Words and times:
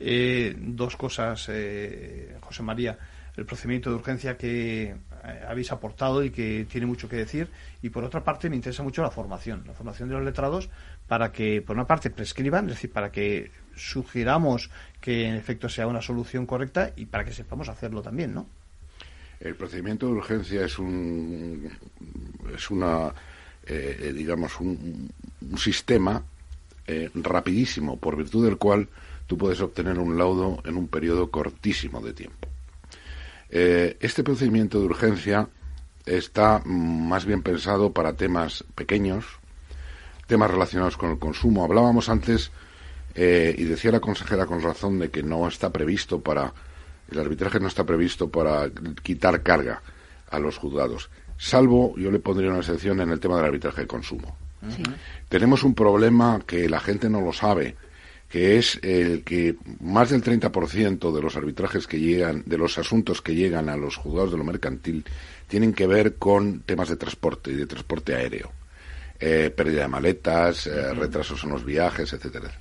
Eh, 0.00 0.54
dos 0.58 0.96
cosas, 0.96 1.46
eh, 1.50 2.36
José 2.40 2.62
María. 2.62 2.98
El 3.36 3.46
procedimiento 3.46 3.90
de 3.90 3.96
urgencia 3.96 4.36
que 4.36 4.96
habéis 5.46 5.70
aportado 5.70 6.24
y 6.24 6.30
que 6.30 6.66
tiene 6.68 6.86
mucho 6.86 7.08
que 7.08 7.16
decir. 7.16 7.48
Y 7.82 7.90
por 7.90 8.02
otra 8.02 8.24
parte, 8.24 8.50
me 8.50 8.56
interesa 8.56 8.82
mucho 8.82 9.02
la 9.02 9.10
formación, 9.10 9.62
la 9.66 9.74
formación 9.74 10.08
de 10.08 10.16
los 10.16 10.24
letrados 10.24 10.68
para 11.06 11.30
que, 11.30 11.62
por 11.62 11.76
una 11.76 11.86
parte, 11.86 12.10
prescriban, 12.10 12.64
es 12.64 12.74
decir, 12.74 12.90
para 12.90 13.12
que 13.12 13.52
sugiramos 13.76 14.70
que 15.00 15.26
en 15.26 15.34
efecto 15.34 15.68
sea 15.68 15.86
una 15.86 16.02
solución 16.02 16.46
correcta 16.46 16.92
y 16.96 17.06
para 17.06 17.24
que 17.24 17.32
sepamos 17.32 17.68
hacerlo 17.68 18.02
también, 18.02 18.34
¿no? 18.34 18.46
El 19.40 19.54
procedimiento 19.54 20.06
de 20.06 20.12
urgencia 20.12 20.64
es 20.64 20.78
un 20.78 21.70
es 22.52 22.70
una 22.70 23.12
eh, 23.64 24.12
digamos 24.14 24.58
un, 24.60 25.10
sistema 25.56 26.22
eh, 26.86 27.10
rapidísimo 27.14 27.96
por 27.98 28.16
virtud 28.16 28.46
del 28.46 28.56
cual 28.56 28.88
tú 29.28 29.38
puedes 29.38 29.60
obtener 29.60 30.00
un 30.00 30.18
laudo 30.18 30.60
en 30.64 30.76
un 30.76 30.88
periodo 30.88 31.30
cortísimo 31.30 32.00
de 32.00 32.12
tiempo. 32.12 32.48
Eh, 33.50 33.96
este 34.00 34.24
procedimiento 34.24 34.80
de 34.80 34.86
urgencia 34.86 35.48
está 36.04 36.60
más 36.64 37.24
bien 37.24 37.42
pensado 37.42 37.92
para 37.92 38.14
temas 38.14 38.64
pequeños, 38.74 39.24
temas 40.26 40.50
relacionados 40.50 40.96
con 40.96 41.12
el 41.12 41.20
consumo. 41.20 41.62
Hablábamos 41.64 42.08
antes 42.08 42.50
y 43.14 43.64
decía 43.64 43.90
la 43.90 43.98
consejera 43.98 44.46
con 44.46 44.62
razón 44.62 45.00
de 45.00 45.10
que 45.10 45.24
no 45.24 45.48
está 45.48 45.72
previsto 45.72 46.20
para 46.20 46.52
el 47.10 47.18
arbitraje 47.18 47.60
no 47.60 47.68
está 47.68 47.84
previsto 47.84 48.28
para 48.28 48.70
quitar 49.02 49.42
carga 49.42 49.82
a 50.30 50.38
los 50.38 50.58
juzgados, 50.58 51.10
salvo, 51.38 51.94
yo 51.96 52.10
le 52.10 52.18
pondría 52.18 52.50
una 52.50 52.58
excepción 52.58 53.00
en 53.00 53.10
el 53.10 53.20
tema 53.20 53.36
del 53.36 53.46
arbitraje 53.46 53.82
de 53.82 53.86
consumo. 53.86 54.36
Tenemos 55.28 55.62
un 55.62 55.74
problema 55.74 56.40
que 56.46 56.68
la 56.68 56.80
gente 56.80 57.08
no 57.08 57.20
lo 57.20 57.32
sabe, 57.32 57.76
que 58.28 58.58
es 58.58 58.78
el 58.82 59.24
que 59.24 59.56
más 59.80 60.10
del 60.10 60.22
30% 60.22 61.14
de 61.14 61.22
los 61.22 61.36
arbitrajes 61.36 61.86
que 61.86 61.98
llegan, 61.98 62.42
de 62.46 62.58
los 62.58 62.76
asuntos 62.78 63.22
que 63.22 63.34
llegan 63.34 63.68
a 63.68 63.76
los 63.76 63.96
juzgados 63.96 64.32
de 64.32 64.38
lo 64.38 64.44
mercantil, 64.44 65.04
tienen 65.46 65.72
que 65.72 65.86
ver 65.86 66.16
con 66.16 66.60
temas 66.60 66.88
de 66.90 66.96
transporte 66.96 67.50
y 67.50 67.54
de 67.54 67.66
transporte 67.66 68.14
aéreo. 68.14 68.52
Eh, 69.18 69.52
pérdida 69.54 69.82
de 69.82 69.88
maletas, 69.88 70.66
eh, 70.66 70.94
retrasos 70.94 71.42
en 71.42 71.50
los 71.50 71.64
viajes, 71.64 72.12
etcétera. 72.12 72.52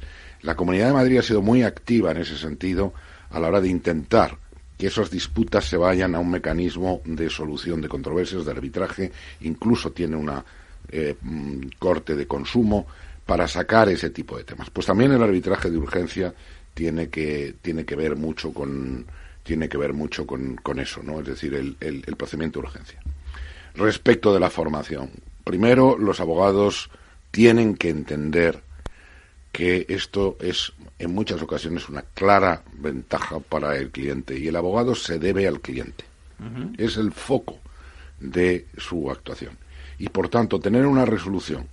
La 0.42 0.56
Comunidad 0.56 0.88
de 0.88 0.94
Madrid 0.94 1.20
ha 1.20 1.24
sido 1.24 1.42
muy 1.42 1.64
activa 1.64 2.12
en 2.12 2.18
ese 2.18 2.38
sentido 2.38 2.94
a 3.30 3.40
la 3.40 3.50
hora 3.50 3.62
de 3.62 3.68
intentar 3.68 4.38
que 4.78 4.88
esas 4.88 5.12
disputas 5.12 5.66
se 5.66 5.78
vayan 5.78 6.16
a 6.16 6.20
un 6.20 6.32
mecanismo 6.32 7.02
de 7.06 7.30
solución 7.30 7.82
de 7.82 7.90
controversias, 7.90 8.46
de 8.46 8.52
arbitraje, 8.52 9.12
incluso 9.42 9.92
tiene 9.92 10.16
una 10.16 10.44
eh, 10.90 11.16
mm, 11.20 11.68
corte 11.78 12.16
de 12.16 12.28
consumo 12.28 12.88
para 13.28 13.48
sacar 13.48 13.90
ese 13.90 14.10
tipo 14.10 14.38
de 14.38 14.46
temas. 14.46 14.72
Pues 14.72 14.88
también 14.88 15.12
el 15.12 15.22
arbitraje 15.22 15.70
de 15.70 15.78
urgencia 15.78 16.34
tiene 16.74 17.10
que, 17.10 17.56
tiene 17.62 17.86
que 17.86 17.96
ver 17.96 18.16
mucho 18.16 18.52
con 18.52 19.06
tiene 19.44 19.70
que 19.70 19.78
ver 19.78 19.94
mucho 19.94 20.28
con, 20.28 20.58
con 20.58 20.78
eso, 20.78 21.02
¿no? 21.04 21.22
Es 21.22 21.26
decir, 21.28 21.54
el, 21.54 21.78
el, 21.80 22.04
el 22.06 22.16
procedimiento 22.18 22.60
de 22.60 22.68
urgencia. 22.68 23.00
Respecto 23.76 24.34
de 24.34 24.42
la 24.42 24.50
formación, 24.50 25.10
primero 25.46 25.98
los 25.98 26.20
abogados 26.20 26.90
tienen 27.32 27.76
que 27.76 27.90
entender 27.90 28.62
que 29.54 29.86
esto 29.88 30.38
es 30.42 30.74
en 31.00 31.14
muchas 31.14 31.42
ocasiones 31.42 31.88
una 31.88 32.02
clara 32.02 32.62
ventaja 32.74 33.40
para 33.40 33.78
el 33.78 33.90
cliente 33.90 34.38
y 34.38 34.50
el 34.50 34.56
abogado 34.58 34.96
se 34.96 35.18
debe 35.18 35.48
al 35.48 35.62
cliente. 35.62 36.04
Es 36.78 36.98
el 36.98 37.12
foco 37.12 37.58
de 38.20 38.68
su 38.78 39.10
actuación. 39.10 39.58
Y 39.98 40.10
por 40.10 40.30
tanto, 40.30 40.60
tener 40.60 40.86
una 40.86 41.06
resolución 41.06 41.68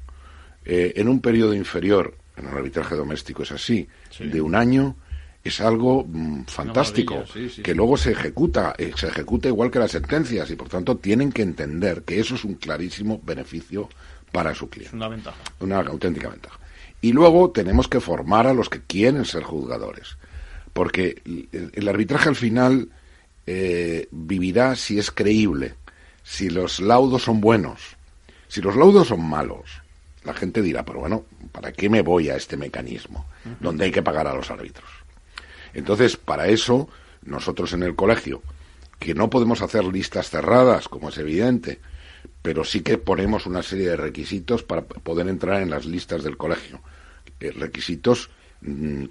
eh, 0.64 0.92
en 0.96 1.08
un 1.08 1.20
periodo 1.20 1.54
inferior, 1.54 2.16
en 2.36 2.46
el 2.46 2.54
arbitraje 2.54 2.94
doméstico 2.94 3.42
es 3.42 3.52
así, 3.52 3.88
de 4.18 4.40
un 4.40 4.54
año, 4.54 4.96
es 5.44 5.60
algo 5.60 6.04
mm, 6.08 6.44
fantástico, 6.46 7.22
que 7.62 7.74
luego 7.74 7.98
se 7.98 8.12
ejecuta, 8.12 8.74
eh, 8.78 8.92
se 8.96 9.08
ejecuta 9.08 9.48
igual 9.48 9.70
que 9.70 9.78
las 9.78 9.90
sentencias 9.90 10.50
y 10.50 10.56
por 10.56 10.68
tanto 10.68 10.96
tienen 10.96 11.30
que 11.30 11.42
entender 11.42 12.02
que 12.02 12.18
eso 12.18 12.34
es 12.34 12.44
un 12.44 12.54
clarísimo 12.54 13.20
beneficio 13.22 13.90
para 14.32 14.54
su 14.54 14.70
cliente. 14.70 14.88
Es 14.88 14.94
una 14.94 15.08
ventaja. 15.08 15.38
Una 15.60 15.80
auténtica 15.80 16.30
ventaja. 16.30 16.58
Y 17.02 17.12
luego 17.12 17.50
tenemos 17.50 17.88
que 17.88 18.00
formar 18.00 18.46
a 18.46 18.54
los 18.54 18.70
que 18.70 18.80
quieren 18.80 19.26
ser 19.26 19.42
juzgadores. 19.42 20.16
Porque 20.72 21.22
el, 21.52 21.88
arbitraje 21.88 22.30
al 22.30 22.34
final 22.34 22.88
eh, 23.46 24.08
vivirá 24.10 24.74
si 24.74 24.98
es 24.98 25.10
creíble, 25.10 25.74
si 26.22 26.48
los 26.48 26.80
laudos 26.80 27.22
son 27.22 27.42
buenos. 27.42 27.96
Si 28.48 28.62
los 28.62 28.74
laudos 28.74 29.08
son 29.08 29.22
malos, 29.22 29.83
la 30.24 30.34
gente 30.34 30.62
dirá, 30.62 30.84
pero 30.84 31.00
bueno, 31.00 31.24
¿para 31.52 31.72
qué 31.72 31.88
me 31.88 32.02
voy 32.02 32.30
a 32.30 32.36
este 32.36 32.56
mecanismo 32.56 33.26
donde 33.60 33.84
hay 33.84 33.90
que 33.92 34.02
pagar 34.02 34.26
a 34.26 34.34
los 34.34 34.50
árbitros? 34.50 34.88
Entonces, 35.74 36.16
para 36.16 36.46
eso, 36.48 36.88
nosotros 37.22 37.72
en 37.72 37.82
el 37.82 37.94
colegio, 37.94 38.42
que 38.98 39.14
no 39.14 39.28
podemos 39.28 39.60
hacer 39.60 39.84
listas 39.84 40.30
cerradas, 40.30 40.88
como 40.88 41.10
es 41.10 41.18
evidente, 41.18 41.80
pero 42.42 42.64
sí 42.64 42.80
que 42.80 42.98
ponemos 42.98 43.46
una 43.46 43.62
serie 43.62 43.90
de 43.90 43.96
requisitos 43.96 44.62
para 44.62 44.82
poder 44.82 45.28
entrar 45.28 45.62
en 45.62 45.70
las 45.70 45.84
listas 45.84 46.22
del 46.22 46.36
colegio. 46.36 46.80
Eh, 47.40 47.50
requisitos 47.52 48.30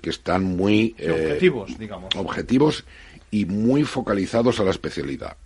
que 0.01 0.09
están 0.09 0.43
muy 0.43 0.95
eh, 0.97 1.11
objetivos, 1.11 1.77
digamos. 1.77 2.15
Objetivos 2.15 2.85
y 3.29 3.45
muy 3.45 3.83
focalizados 3.83 4.59
a 4.59 4.63
la 4.63 4.71
especialidad. 4.71 5.37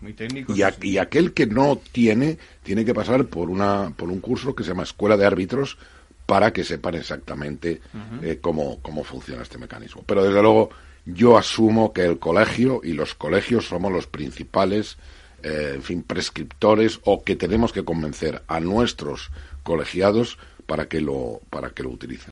muy 0.00 0.12
técnicos. 0.12 0.56
Y, 0.56 0.98
aquel 0.98 1.32
que 1.32 1.46
no 1.46 1.80
tiene, 1.92 2.38
tiene 2.62 2.84
que 2.84 2.94
pasar 2.94 3.26
por, 3.26 3.50
una, 3.50 3.92
por 3.96 4.08
un 4.08 4.20
curso 4.20 4.54
que 4.54 4.62
se 4.62 4.70
llama 4.70 4.84
Escuela 4.84 5.16
de 5.16 5.26
Árbitros 5.26 5.78
para 6.26 6.52
que 6.52 6.62
sepan 6.62 6.94
exactamente 6.94 7.80
eh, 8.22 8.38
cómo, 8.40 8.78
cómo 8.82 9.02
funciona 9.02 9.42
este 9.42 9.58
mecanismo. 9.58 10.04
Pero 10.06 10.24
desde 10.24 10.42
luego 10.42 10.70
yo 11.04 11.36
asumo 11.36 11.92
que 11.92 12.04
el 12.04 12.18
colegio 12.18 12.80
y 12.84 12.92
los 12.92 13.14
colegios 13.14 13.66
somos 13.66 13.92
los 13.92 14.06
principales, 14.06 14.96
en 15.42 15.82
fin, 15.82 16.02
prescriptores 16.02 17.00
o 17.04 17.24
que 17.24 17.34
tenemos 17.34 17.72
que 17.72 17.84
convencer 17.84 18.42
a 18.46 18.60
nuestros 18.60 19.30
colegiados 19.62 20.38
para 20.70 20.86
que 20.86 21.00
lo, 21.00 21.40
para 21.50 21.70
que 21.70 21.82
lo 21.82 21.90
utilicen. 21.90 22.28